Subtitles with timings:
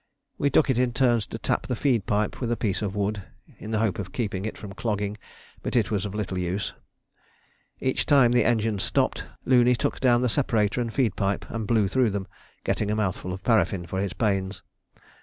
[0.39, 3.21] We took it in turns to tap the feed pipe with a piece of wood,
[3.59, 5.15] in the hope of keeping it from clogging;
[5.61, 6.73] but it was of little use.
[7.79, 11.87] Each time the engines stopped, Looney took down the separator and feed pipe and blew
[11.87, 12.25] through them,
[12.63, 14.63] getting a mouthful of paraffin for his pains.